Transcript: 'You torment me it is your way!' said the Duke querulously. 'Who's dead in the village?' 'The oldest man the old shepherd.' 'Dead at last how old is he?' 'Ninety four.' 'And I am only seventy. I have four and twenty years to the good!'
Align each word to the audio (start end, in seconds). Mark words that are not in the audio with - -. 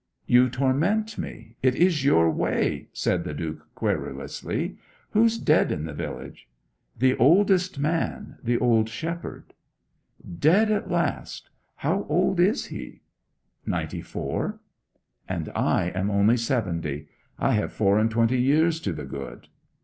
'You 0.25 0.49
torment 0.49 1.19
me 1.19 1.57
it 1.61 1.75
is 1.75 2.03
your 2.03 2.27
way!' 2.31 2.87
said 2.91 3.23
the 3.23 3.35
Duke 3.35 3.67
querulously. 3.75 4.77
'Who's 5.11 5.37
dead 5.37 5.71
in 5.71 5.85
the 5.85 5.93
village?' 5.93 6.49
'The 6.97 7.15
oldest 7.17 7.77
man 7.77 8.37
the 8.43 8.57
old 8.57 8.89
shepherd.' 8.89 9.53
'Dead 10.39 10.71
at 10.71 10.89
last 10.89 11.51
how 11.75 12.07
old 12.09 12.39
is 12.39 12.65
he?' 12.73 13.01
'Ninety 13.67 14.01
four.' 14.01 14.59
'And 15.29 15.49
I 15.53 15.89
am 15.93 16.09
only 16.09 16.35
seventy. 16.35 17.05
I 17.37 17.53
have 17.53 17.71
four 17.71 17.99
and 17.99 18.09
twenty 18.09 18.41
years 18.41 18.79
to 18.79 18.93
the 18.93 19.05
good!' 19.05 19.49